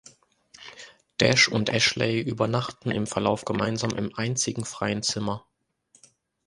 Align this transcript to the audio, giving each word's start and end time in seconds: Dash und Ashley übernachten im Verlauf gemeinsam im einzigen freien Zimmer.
Dash 1.19 1.47
und 1.47 1.69
Ashley 1.69 2.21
übernachten 2.21 2.89
im 2.89 3.05
Verlauf 3.05 3.45
gemeinsam 3.45 3.91
im 3.91 4.11
einzigen 4.15 4.65
freien 4.65 5.03
Zimmer. 5.03 5.45